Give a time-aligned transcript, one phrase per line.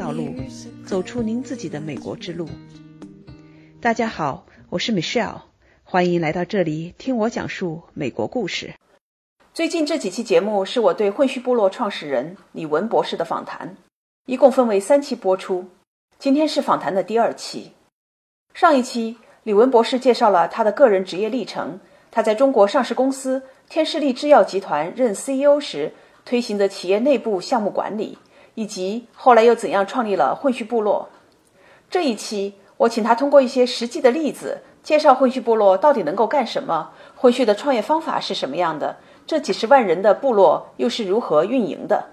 [0.00, 0.34] 道路，
[0.86, 2.48] 走出您自己的美国之路。
[3.82, 5.42] 大家好，我是 Michelle，
[5.84, 8.72] 欢迎来到这里听我讲述美国故事。
[9.52, 13.76] 最近这几期节目是我对混血部落创始人李文博士的访谈，
[14.24, 15.66] 一共分为三期播出。
[16.18, 17.72] 今天是访谈的第二期。
[18.54, 21.78] 上一期，李文博士介绍了他的个人职业历程，
[22.10, 25.92] 他在中国上市公司天士力制药集团任 CEO 时
[26.24, 28.16] 推行的企业内部项目管理，
[28.54, 31.08] 以及后来又怎样创立了混血部落。
[31.88, 38.96] 这一期，我请他通过一些实际的例子，介绍混血部落到底能够干什么，混血的创业方法是什么样的。
[39.26, 42.06] 这几十万人的部落又是如何运营的？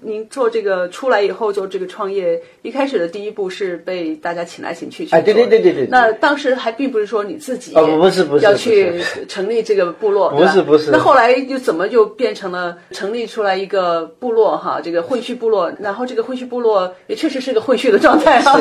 [0.00, 5.88] 您做这个出来以后，就这个创业，一开始的第一步是被大家请来请去去哎，对对对对对。
[5.90, 10.90] 那当时还并不是说你自己哦，不是不是要去成立这个部落，不是不是。
[10.92, 14.80] 那后来又怎么就变成了成立出来一个部落哈？
[14.80, 18.60] 这个混血部落，然后这个混血部落也确实是个混血的状态哈。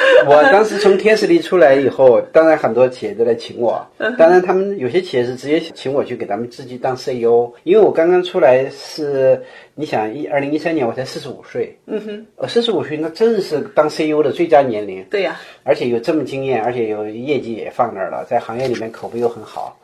[0.26, 3.86] 我当时从天使里出来以后，当然很多企业都来请我。
[4.18, 9.42] 当然，他们有些企业是直接请我去给他们自己当 CEO，因为我刚刚出来是，
[9.74, 15.04] 你想一二零一三年我才四十五岁，嗯哼，我，四十五岁那正是当 CEO 的最佳年龄。
[15.04, 19.78] 对呀，而且有这么经验，而且有业绩也放那儿了，在行业里面口碑又很好。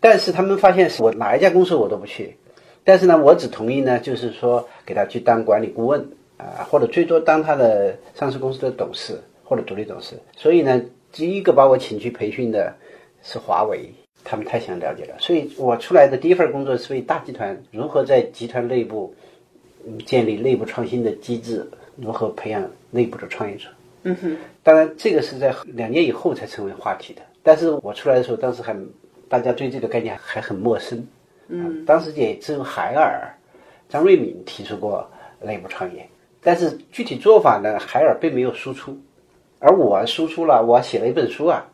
[0.00, 2.36] 但是他们发现是我哪一家公司我都不去，
[2.84, 6.00] 但是呢，我只同意呢，就是说给他去当管理顾问
[6.38, 9.20] 啊，或者最多当他的上市公司的董事。
[9.50, 12.72] 或者独立董事，所以呢，第一个把我请去培训的
[13.20, 19.12] 是华为，他们太想了解了，所以我出来的第一份工作是为大集团如何在集团内部
[20.06, 23.66] 建立内部创新的机制，如何培养内部的创业者。
[24.04, 28.76] 嗯哼，当然这个是在两年以后才成为话题的，但是我出来的时候，当时还
[29.28, 31.04] 大家对这个概念还很陌生。
[31.48, 33.34] 嗯，当时也只有海尔、
[33.88, 35.10] 张瑞敏提出过
[35.42, 36.08] 内部创业，
[36.40, 38.96] 但是具体做法呢，海尔并没有输出。
[39.60, 41.66] 而我输出了，我写了一本书啊，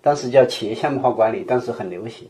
[0.00, 2.28] 当时叫企业项目化管理，当时很流行。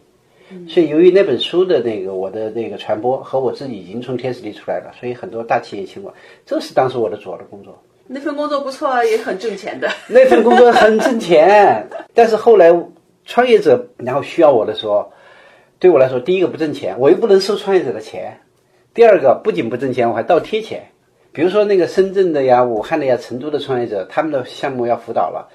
[0.69, 6.13] 所以由于那本书的那个我的那个传播和我自己已经从天使里出来了，所以很多大企业请我，
[6.45, 7.83] 这是当时我的主要的工作。
[8.07, 9.89] 那份工作不错啊，也很挣钱的。
[10.09, 12.71] 那份工作很挣钱，但是后来
[13.25, 15.13] 创业者然后需要我的时候，
[15.79, 18.39] 对我来说，第一个不挣钱，我又不能收创业者的钱；
[18.93, 20.92] 第二个不仅不挣钱，我还倒贴钱。
[21.33, 25.49] 比如说那个深圳的呀、武汉的呀、成都的创业者，他们的项目要辅导了，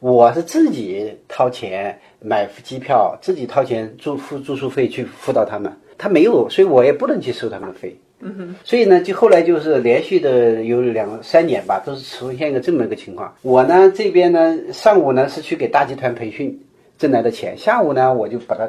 [0.00, 7.96] 我是自己掏钱买机票，自己掏钱住付住宿费去辅导他们，他没有，所以我也不能去收他们的费。
[8.18, 8.56] 嗯哼。
[8.64, 13.32] 所以呢，就后来就是连续的有两三年吧，都是出现一个这么一个情况。
[13.42, 16.60] 我呢这边呢，上午呢是去给大集团培训
[16.98, 18.68] 挣来的钱，下午呢我就把它。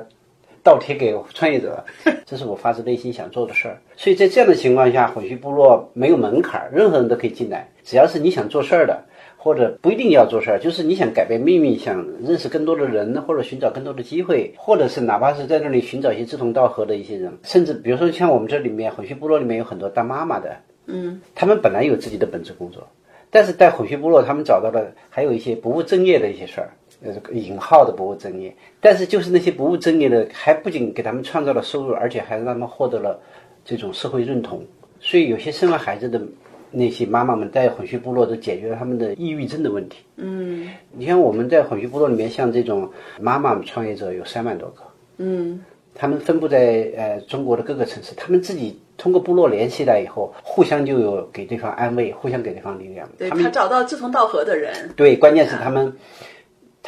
[0.63, 1.83] 倒贴给创业者，
[2.25, 3.77] 这是我发自内心想做的事儿。
[3.95, 7.67] 所以在这样的情况下，混血部落没有门槛，任何人都可以进来。
[7.83, 9.03] 只要是你想做事儿的，
[9.37, 20.55] 或者不一定要做事儿，就是你想改变命运，想认识更多的人，或者寻找更多的机会，或者是哪怕是在那里寻找一些志同道合的一些人，甚至比如说像我们这里面混血部落里面有很多当妈妈的，
[20.85, 22.87] 嗯，他们本来有自己的本职工作，
[23.31, 26.69] 但是在混血部落，他们找到了还有一些不务正业的一些事儿。
[27.03, 33.19] 呃，引号的不务正业，但是就是那些不务正业的，还不仅给他们创造了收入，而且还让他们获得了
[33.65, 34.63] 这种社会认同。
[34.99, 36.21] 所以有些生完孩子的
[36.69, 40.03] 那些妈妈们在混血部落都解决了他们的抑郁症的问题。
[40.17, 42.87] 嗯，你像我们在混血部落里面，像这种
[43.19, 44.83] 妈妈创业者有三万多个。
[45.17, 45.59] 嗯，
[45.95, 53.09] 他们分布在呃中国的各个城市，他们自己通过部落联系了以后，互相就有给对方安慰，互相给对方力量。
[53.17, 54.87] 对他找到志同道合的人。
[54.95, 55.91] 对，关键是他们。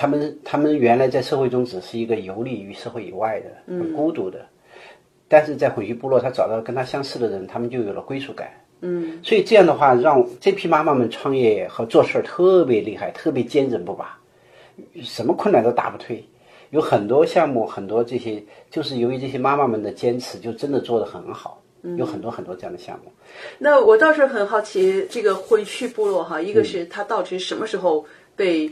[0.03, 4.45] 他们他们原来在社会中只是一个游离于社会以外的、很孤独的，
[5.29, 8.51] 但是在混血部落，他找到跟他相似的人，他们就有了归属感。
[8.81, 14.19] 嗯，所以这样的话，让这批妈妈们创业和做事儿特别厉害，特别坚韧不拔，
[15.01, 16.21] 什么困难都打不退。
[16.71, 21.63] 有很多项目，很多这些，就是由于这些妈妈们的坚持，就真的做得很好。
[21.95, 23.11] 有很多很多这样的项目。
[23.57, 28.69] 那我倒是很好奇，这个混序部落哈，一个是它到底什么时候被？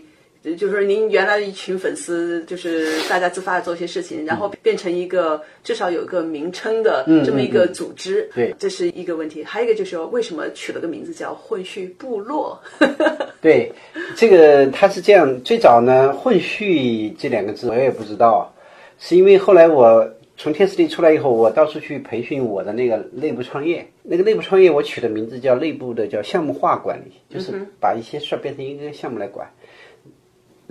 [0.57, 9.43] 就是您原来一群粉丝，就是大家自发的做一些事情，然后变成一个至少有一个名称的这么一个组织，对，这是一个问题。
[9.43, 12.59] 还有一个就是说，为什么取了个名字叫混序部落？
[13.39, 13.71] 对，
[14.15, 18.51] 这个它是这样，最早呢，混序这两个字我也不知道，
[18.97, 29.47] 是因为后来我从天使地出来以后，我到处去培训我的那个内部创业，那个内部创业我取的名字叫内部的叫项目化管理，就是把一些事儿变成一个项目来管。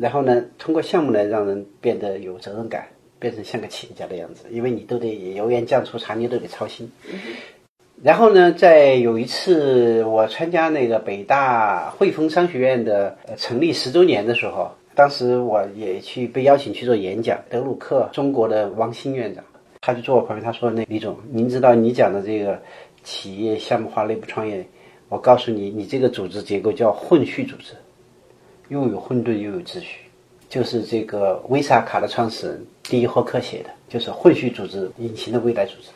[0.00, 2.88] 然后呢，通过项目来让人变得有责任感，
[3.18, 4.46] 变成像个企业家的样子。
[4.50, 6.90] 因为你都得油盐酱醋茶，你都得操心。
[8.02, 17.38] 然后呢，在有一次我参加那个北大汇丰商学院的成立十周年的时候，当时我也去被邀请去做演讲。
[17.50, 19.44] 德鲁克中国的王兴院长，
[19.82, 22.58] 他就坐我旁边，他说：“那李总，您知道你讲的这个
[23.04, 24.66] 企业项目化内部创业，
[25.10, 27.74] 我告诉你，你这个组织结构叫混序组织，
[28.70, 29.98] 又有混沌又有秩序，
[30.48, 35.90] 就是这个维萨卡的创始人第一霍克写的，就是混序组织引擎的未来组织。”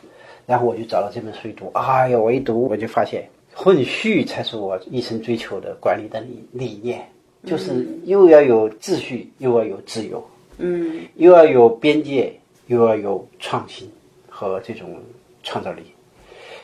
[0.45, 7.03] 然后我就找了这本书一读，哎呀，我一读我就发现，混序才是我一生追求的管理的理理念，
[7.45, 10.23] 就是又要有秩序，又要有自由，
[10.59, 12.31] 嗯，又要有边界，
[12.67, 13.89] 又要有创新
[14.29, 15.01] 和这种
[15.41, 15.81] 创造力，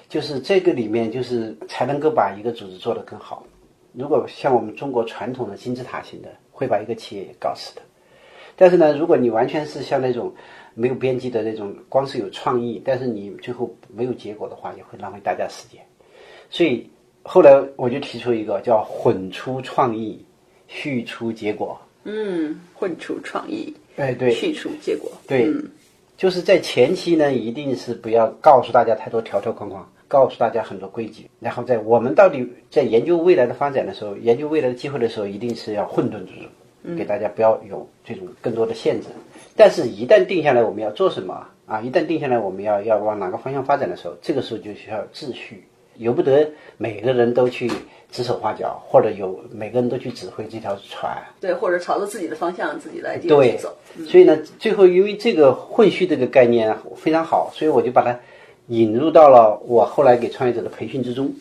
[0.07, 3.43] 就是这个里面就是才能够把一个组织做得更好。
[3.93, 7.81] 如果像我们中国传统的金字塔型的，会把一个企业搞死的。
[8.55, 10.33] 但是呢，如果你完全是像那种。
[10.73, 15.81] 没有边际的那种，光是有创意，但是你最后没有结果的话，也会浪费大家时间。
[16.49, 16.89] 所以
[17.23, 20.23] 后来我就提出一个叫“混出创意，
[20.69, 21.77] 序出结果”。
[22.05, 25.51] 嗯，混出创意，哎对，序出结果，对，
[26.15, 39.07] 就是在前期呢，一定是不要告诉大家太多条条框框，告诉大家很多规矩，然后在我们到底在研究未来的发展的时候，研究未来的机会的时候，一定是要混沌之中，给大家不要有这种更多的限制。
[39.55, 41.79] 但是，一旦定下来我们要做什么啊？
[41.79, 45.63] 一旦定下来我们要要往哪个方向发展的时候，这个时候就需要秩序，
[45.95, 47.71] 由不得每个人都去
[48.11, 51.17] 指手画脚，或者有每个人都去指挥这条船。
[51.39, 53.73] 对，或者朝着自己的方向自己来对走。
[54.07, 58.19] 所以呢，最后因为这个混序这个概念非常好，所以我就把它
[58.71, 61.31] 引入到了我后来给创业者的培训之中。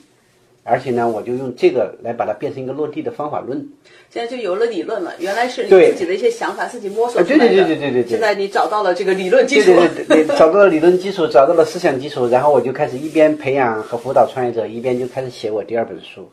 [0.63, 3.59] 而且呢，我就用这个来把它变成一个落地的方法论。
[4.11, 7.47] 现在就有了理论了，原来是你自己的一些想法，自己摸索出来的。
[7.49, 8.11] 对对对对对对。
[8.11, 9.73] 现在你找到了这个理论基础。
[9.75, 16.31] 对对对对，找到了理论基础，找到了思想基础，然后我就开始一边培养和辅导创业者，一边就开始写我第二本书。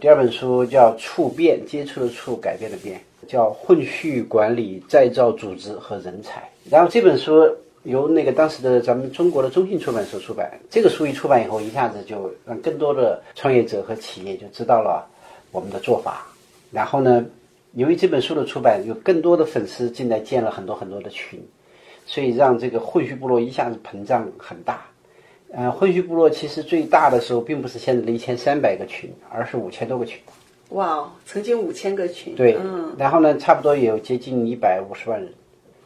[0.00, 6.42] 第二本书叫“触变”，接触的触，改变的变，叫混序管理再造组织和人才。
[6.68, 7.48] 然后这本书。
[7.88, 15.08] 由那个当时的咱们中国的中信出版社出版，这个书一出版以后，一下子就让更多的创业者和企业就知道了
[15.52, 16.26] 我们的做法。
[16.70, 17.24] 然后呢，
[17.72, 21.42] 由于这本书的出版，有更多的粉丝进来建了很多很多的群，
[22.04, 24.82] 所以让这个混血部落一下子膨胀很大。
[25.50, 30.20] 呃，混血部落其实最大的时候并不是现在的一千三百个群，而是五千多个群。
[30.70, 32.34] 哇，曾经五千个群。
[32.34, 32.58] 对，
[32.98, 35.32] 然后呢，差不多也有接近一百五十万人。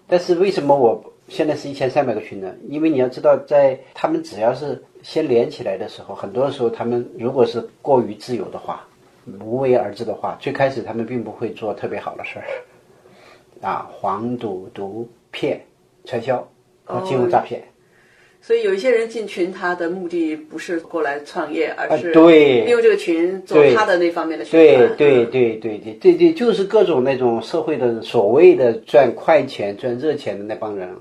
[0.08, 1.00] 但是为什么我？
[1.32, 8.86] 现在是一千三百个群呢，因为你要知道，在他们只要是先连起来的时候，很多时候他们如果是过于自由的话，
[9.40, 12.44] 无为而治的话，最开始他们并不会做特别好的事儿，
[13.66, 15.58] 啊，黄赌毒骗
[16.04, 16.46] 传销
[16.84, 17.62] 和金融诈骗。
[18.42, 24.96] 所以有一些人进群，他的目的不是过来创业，而是对利用这个群做他的那方面的宣传。
[24.96, 30.92] 对对对对对对对，就是各种那种社会的所谓的赚快钱、赚热钱的那帮人。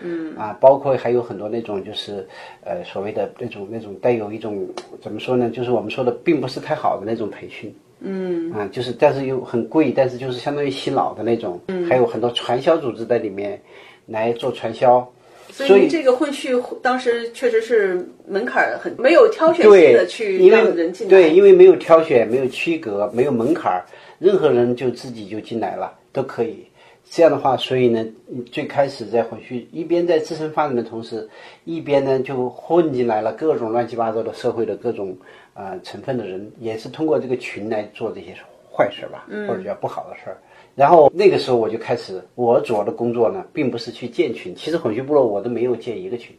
[0.00, 2.26] 嗯啊，包括还有很多那种就是，
[2.64, 4.66] 呃，所谓的那种那种带有一种
[5.00, 5.50] 怎么说呢？
[5.50, 7.74] 就是我们说的并不是太好的那种培训。
[8.00, 11.58] 嗯啊，就是但是又很贵，但是就是相当于洗脑的那种。
[11.68, 13.60] 嗯，还有很多传销组织在里面
[14.06, 15.08] 来做传销。
[15.50, 16.52] 所以这个混序
[16.82, 21.10] 当时确实是门槛很没有挑选性的去让人进来。
[21.10, 23.80] 对，因为没有挑选，没有区隔，没有门槛，
[24.18, 26.66] 任何人就自己就进来了，都可以。
[27.10, 28.04] 这样的话，所以呢，
[28.50, 31.28] 最开始在混序一边在自身发展的同时，
[31.64, 35.16] 一边呢就混进来了各种乱七八糟的社会的各种
[35.52, 38.34] 呃成分的人，也是通过这个群来做这些
[38.72, 40.38] 坏事吧，或者叫不好的事儿。
[40.74, 46.34] 然后那个时候我就开始，我主要的工作呢，并不是去建群，其实混序部落我都没有建一个群，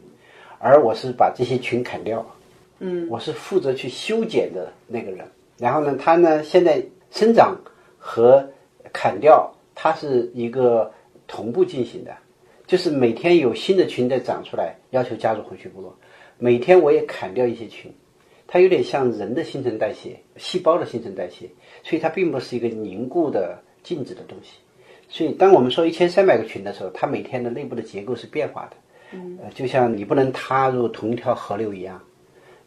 [0.58, 2.26] 而我是把这些群砍掉，
[2.80, 5.24] 嗯，我是负责去修剪的那个人。
[5.56, 7.56] 然后呢，他呢现在生长
[7.96, 8.46] 和
[8.92, 9.50] 砍掉。
[9.76, 10.90] 它是一个
[11.28, 12.12] 同步进行的，
[12.66, 15.96] 就是每天有新的群在长出来，要求加入混血部落。
[16.38, 17.92] 每天我也砍掉一些群，
[18.46, 21.48] 它有点像人的新陈代谢、细胞的新陈代谢，
[21.84, 24.58] 所以它并不是一个凝固的静止的东西。
[25.08, 28.76] 所以，当我们说一千三百个群的时候，它每天的内部的结构是变化的。
[29.12, 32.02] 嗯，就像你不能踏入同一条河流一样，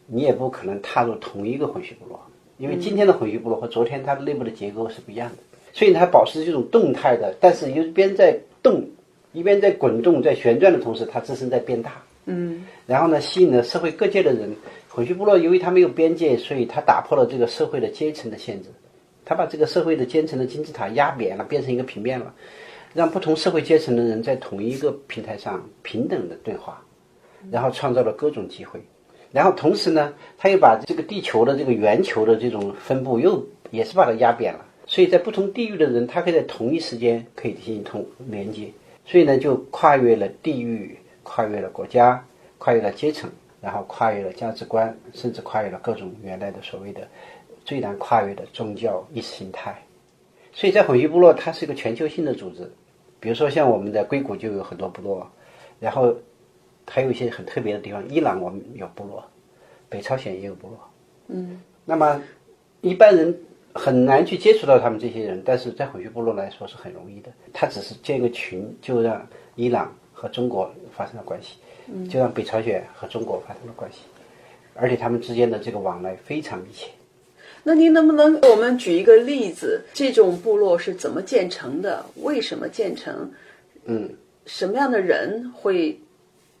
[0.06, 2.18] 你也不可能踏入同一个混血部落，
[2.56, 5.36] 因为今天的混血部落和昨天它的内部的结构是不一样的。
[5.72, 8.84] 所以它保持这种动态的，但是一边在动，
[9.32, 12.02] 一边在滚动、在旋转的同时，它自身在变大。
[12.26, 12.66] 嗯。
[12.86, 14.54] 然后呢，吸引了社会各界的人。
[14.92, 18.68] 混序部落由于它没有边界，所以它打破了这个社会的阶层的限制，
[19.24, 22.34] 它把这个社会的阶层的金字塔压扁了，变成一个平面了，
[22.92, 26.82] 让不同社会阶层的人在同一个平台上平等的对话，
[27.52, 28.80] 然后创造了各种机会。
[29.30, 38.68] 然后同时呢，它又把这个地球的这个圆球的这种分布又也是把它压扁了，所以在不同地域的人，他可以在同一时间可以进行通连接，
[39.06, 42.26] 所以呢，就跨越了地域，跨越了国家，
[42.58, 43.30] 跨越了阶层，
[43.62, 47.06] 然后跨越了价值观，甚至跨越了各种原来的所谓的
[47.64, 49.80] 最难跨越的宗教意识形态。
[50.52, 52.68] 所以在混血部落，它是一个全球性的组织。
[53.20, 55.30] 比如说，像我们的硅谷就有很多部落，
[55.78, 56.12] 然后
[56.88, 58.04] 还有一些很特别的地方。
[58.08, 59.24] 伊朗我们有部落，
[59.88, 60.90] 北朝鲜也有部落。
[61.28, 62.20] 嗯，那么
[62.80, 63.40] 一般人
[63.74, 67.30] 很难去接触到他们这些人，但是在混血部落来说是很容易的。
[67.52, 71.56] 他只是建一个群，就让伊朗和中国发生了关系，
[72.08, 73.98] 就让北朝鲜和中国发生了关系，
[74.74, 76.88] 而且他们之间的这个往来非常密切。
[77.62, 79.82] 那您能不能给我们举一个例子？
[79.92, 82.04] 这种部落是怎么建成的？
[82.22, 83.30] 为什么建成？
[83.84, 84.08] 嗯，
[84.46, 86.00] 什么样的人会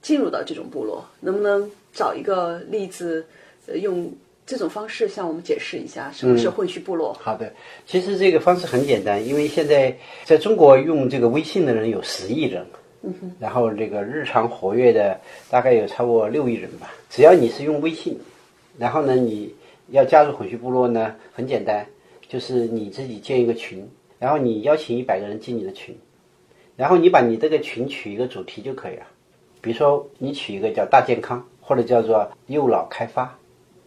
[0.02, 1.04] 进入到这种部落？
[1.20, 3.24] 能不能找一个例子，
[3.66, 4.12] 呃，用
[4.50, 7.16] 这种方式向我们解释一下什么是混血部落？
[7.20, 7.52] 好的，
[7.86, 12.66] 其实这个方式很简单，因为现在在中国用这个微信的人有十亿人，
[13.02, 16.90] 嗯哼，然后这个日常活跃的大概有超过六亿人吧。
[17.08, 18.18] 只要你是用微信，
[18.76, 19.54] 然后呢，你
[19.90, 21.86] 要加入混血部落呢，很简单，
[22.26, 23.88] 就是你自己建一个群，
[24.18, 25.96] 然后你邀请一百个人进你的群，
[26.76, 29.06] 然后你把你这个群取一个主题就可以了，
[29.60, 33.32] 比如说你取一个叫大健康，或者叫做幼脑开发，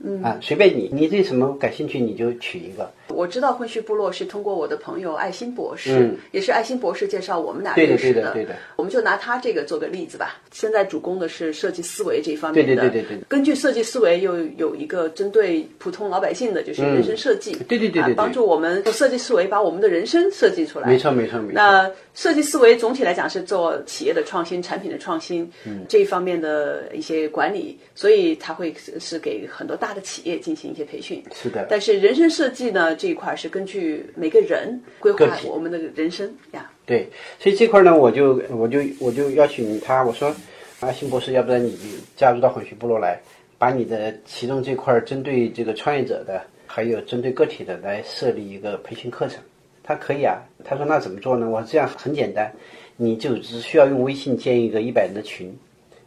[0.03, 2.91] 嗯啊，随便你，你对什么感兴趣你就取一个。
[3.10, 6.17] 我知道混血部落是通过我的朋友爱心博士，嗯。
[6.31, 8.55] 也是爱心博士介绍我们俩对的认识对的对的。
[8.75, 10.41] 我们就拿他这个做个例子吧。
[10.51, 13.17] 现在主攻的是设计思维这方面的，对对对对。
[13.17, 18.13] 对根据设计思维又有一个针对普通老百姓的，就是人生设计，嗯对对对对。
[18.13, 20.88] 帮助我们用设计思维把我们的人生设计出来。
[20.88, 21.53] 没错没错没错。
[21.53, 25.86] 那设计思维总体来讲是做企业的创新、产品的创新、嗯。
[25.89, 31.24] 这一方面的一些管理，所以他会是是给很多大的企业进行一些培训。
[31.33, 36.70] 是的，但是人生设计呢这一块是根据每个人规划我们的人生呀。
[36.86, 37.08] 对，
[37.40, 40.36] 所以这块呢，我就我就我就邀请他，我说，
[40.82, 41.78] 阿新博士，要不然你
[42.16, 43.20] 加入到混血部落来，
[43.58, 49.42] 把你的其中这块儿针对这个创业者的，还有针对个体的来设立一个培训课程。
[49.82, 51.50] 他可以啊，他说那怎么做呢？
[51.50, 52.54] 我说这样很简单，
[52.96, 55.54] 你就只需要用微信建一个一百人的群，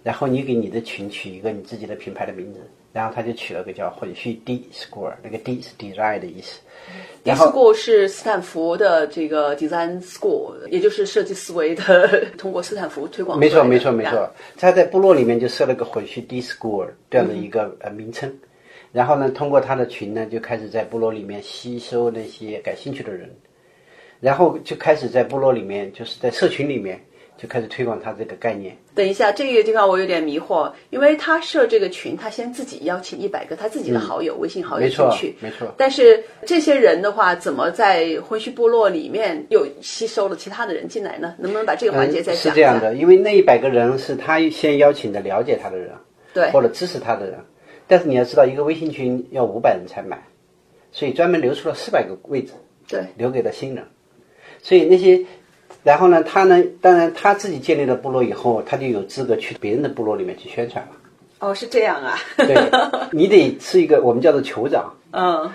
[0.03, 2.61] 然后你给你的群取一个你自己的品牌的名字，
[2.97, 6.61] 然后他就取了个叫混序 D School，那个 D 是 design 的意思。
[7.23, 13.39] 然后 School 是斯坦福的这个 Design School，也就是设计思维的，通过斯坦福推广。
[13.39, 14.27] 没错，没错，没错。
[14.57, 18.35] 他在部落里面就设了个混序 D School 这样的一个呃名称，
[18.93, 23.31] 然后呢，通过他的群呢，就开始在部落里面吸收那些感兴趣的人，
[24.21, 26.99] 然后就开始在部落里面，就是在社群里面
[27.37, 28.77] 就开始推广他这个概念。
[28.95, 35.73] 等一下，这个地方我有点迷惑，因为他设这个群，他先自己邀请一百个他自己的好友、微信好友进去，，没错。
[35.77, 41.35] 但是这些人的话，怎么在婚讯部落里面又吸收了其他的人进来呢？
[41.39, 42.35] 能不能把这个环节再？
[42.35, 45.93] 是这样的，因为那一百个人是他先邀请的了解他的人，
[46.33, 47.39] 对或者支持他的人。
[47.87, 50.21] 但是你要知道，一个微信群要五百人才满，
[50.91, 52.53] 所以专门留出了四百个位置。
[52.89, 53.85] 对，留给了新人。
[54.63, 55.25] 所以那些，
[55.87, 60.91] 然后呢，他呢，当然他自己建立了部落以后，他就有资格去别人的部落里面去宣传了。
[61.39, 62.19] 哦，是这样啊。
[62.39, 62.57] 对，
[63.13, 65.49] 你得是一个我们叫做酋长， 嗯，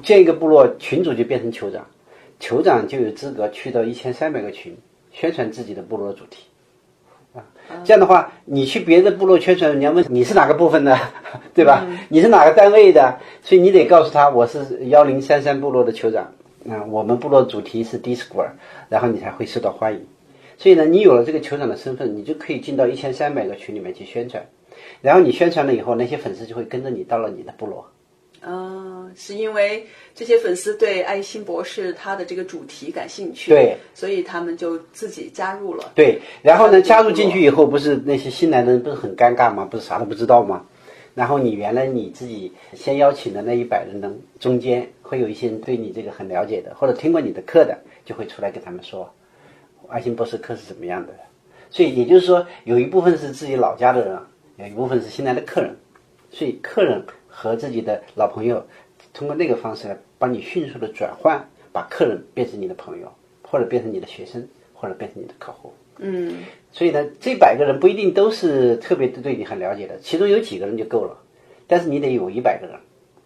[0.00, 1.84] 建一个部落群主就变成酋长，
[2.38, 4.72] 酋长就有资格去到一千三百个群
[5.10, 6.44] 宣传自己的部落主题。
[7.34, 7.42] 啊，
[7.82, 10.96] 这样的话，你去别的部落宣传，你要问你是哪个部分的，
[11.52, 11.84] 对吧？
[12.08, 13.18] 你是哪个单位的？
[13.42, 16.32] 所以你得告诉他，我是幺零三三部落的酋长。
[16.70, 18.50] 啊、我们部落主题是 Discord，
[18.88, 20.06] 然后你才会受到欢迎。
[20.58, 24.46] 所以呢，你有了这个酋长的身份，你就可以进到一千三百个群里面去宣传。
[25.00, 27.86] 然后你宣传了以后，那些粉丝就会跟着你到了你的部落。
[28.40, 35.92] 啊，是因为这些粉丝对爱心博士他的这个主题感兴趣，对，所以他们就自己加入了。
[35.94, 39.64] 对，然后呢，加入进去以后，不是那些新来的人不是很尴尬吗？
[39.64, 40.64] 不是啥都不知道吗？
[41.14, 49.12] 然后你原来你自己先邀请的那一百人中中间，会有一些人对你这个很了解的，或者听过你的课的，就会出来跟他们说，
[49.88, 51.12] 爱心博士课是怎么样的。
[51.70, 54.18] 所以也就是说，有一部分是自己老家的人，
[54.56, 55.74] 有一部分是新来的客人，
[56.30, 58.62] 所以客人和自己的老朋友，
[59.12, 61.42] 通过那个方式来帮你迅速的转换，
[61.72, 63.10] 把客人变成你的朋友，
[63.42, 65.72] 或者变成你的学生，或者变成你的客户。
[65.98, 66.36] 嗯，
[66.72, 71.16] 所以呢，这百个人不一定都是特别对你很了解的，其中有几个人就够了，
[71.66, 72.76] 但是你得有一百个人。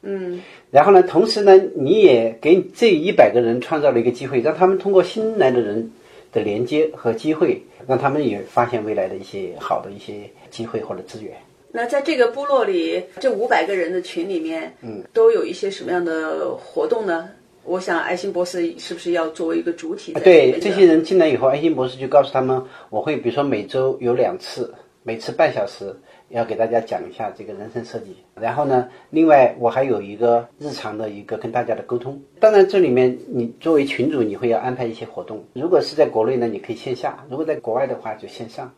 [0.02, 5.90] 嗯，然后呢，同时呢，你也给这一百个人创造了一个机会，让他们通过新来的人
[6.32, 11.32] 的连接和机会，让他们也发现未来的一些好的一些机会或者资源。
[11.72, 17.28] 那在这个部落里，这五百个人的群里面，嗯，都有一些什么样的活动呢？
[17.66, 20.12] 我想爱心博士是不是要作为一个主体？
[20.14, 25.94] 对，这些人进来以后，爱心博士就告诉他们，我会比如说每周有两次，每次半小时，
[26.28, 28.16] 要给大家讲一下这个人生设计。
[28.34, 32.20] 然后呢，另外我还有一个日常的一个跟大家的沟通。
[32.38, 35.44] 当然，这里面你作为群主，你会要安排一些活动。
[35.52, 38.72] 如果是在国内呢，你可以线下；如果在国外的话，就线上。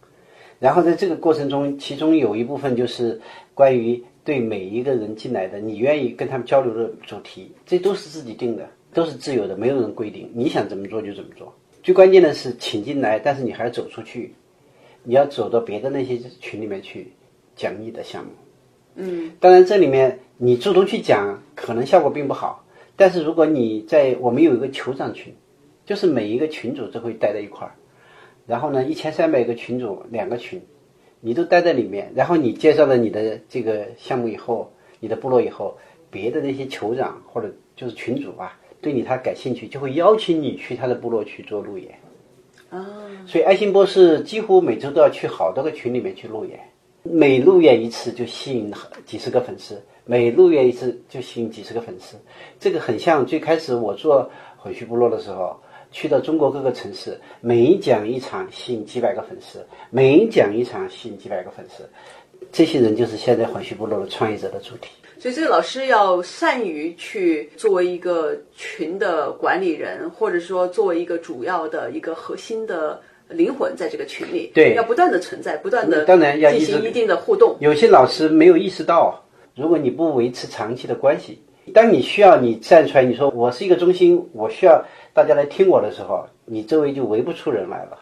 [0.58, 3.20] 然后在这个过程中，其中有一部分就是
[3.54, 8.68] 关于对每一个人进来的，你愿意跟他们交流的主题，这都是自己定的。
[8.92, 11.54] 都是自由的，没有人规定，你想怎么做就怎么做。
[11.82, 14.34] 最关键的是请进来，但是你还要走出去，
[15.04, 17.12] 你要走到别的那些群里面去
[17.54, 18.30] 讲你的项目。
[18.96, 22.64] 嗯，当然这里面你主动去讲，可能效果并不好。
[22.96, 25.32] 但是如果你在我们有一个酋长群，
[25.86, 27.72] 就是每一个群主都会待在一块儿，
[28.46, 30.60] 然后呢，一千三百个群主两个群，
[31.20, 35.78] 你都待在里面，然后你介绍了你的这个项目以后，你的部落以后，
[36.10, 38.58] 别的那些酋长或者就是群主啊。
[38.80, 41.98] 对你他感兴趣，就会邀请你去他的部落去做路演。
[42.70, 42.86] 啊，
[43.26, 46.60] 所以爱心博士几乎每周都要去好多个群里面去路演，
[47.02, 48.70] 每路演一次就吸引
[49.06, 52.16] 几十个粉丝，每路演一次就吸引几十个粉丝。
[52.60, 55.56] 这个很像最开始我做混血部落的时候，
[55.90, 61.88] 去到中国各个城市，每讲一场吸引几百个粉丝，每讲一场吸引几百个粉丝。
[62.52, 64.90] 这些人就是现在混血部落的创业者的主体。
[65.20, 77.56] 所以，这个老师要善于去作为一个群的管理人，或者说作为一个主要的一个核心的灵魂，在这个群里，对，要不断的存在，不断的当然要进行一定的互动。
[77.58, 79.20] 有些老师没有意识到，
[79.56, 81.42] 如果你不维持长期的关系，
[81.74, 87.98] 当你需要你站出来，你说我是一个中心，我需要大家来听我的时候，你周围就围不出人来了。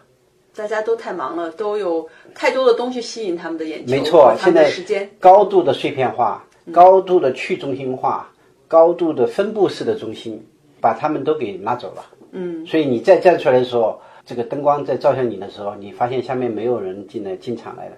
[0.54, 6.45] 大家都太忙了，都有太多的东西吸引他们的眼球，没错，现在时间高度的碎片化。
[6.72, 8.28] 高度的去中心化，
[8.68, 10.44] 高度的分布式的中心，
[10.80, 12.04] 把他们都给拿走了。
[12.32, 17.96] 嗯，所以你再站出来的时候，这个灯光在照向你的时候，你发现下面没有人进来进场来了。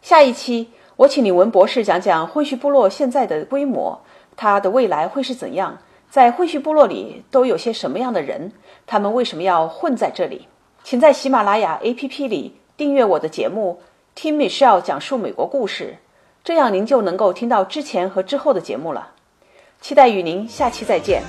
[0.00, 4.00] 下一期我请李文博士讲讲混血部落现在的规模，
[4.36, 5.78] 它的未来会是怎样？
[6.08, 8.52] 在混血部落里都有些什么样的人？
[8.86, 10.46] 他们为什么要混在这里？
[10.84, 13.80] 请在喜马拉雅 APP 里订阅我的节目，
[14.14, 15.96] 听 Michelle 讲述美国故事。
[16.44, 19.12] 这样您就能够听到之前和之后的节目了。
[19.80, 21.22] 期待与您下期再见。